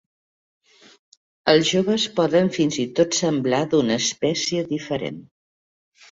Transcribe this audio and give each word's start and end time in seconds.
Els 1.51 1.65
joves 1.71 2.05
poden 2.19 2.49
fins 2.55 2.77
i 2.83 2.85
tot 2.99 3.17
semblar 3.17 3.59
d'una 3.73 3.99
espècie 4.05 4.63
diferent. 4.71 5.21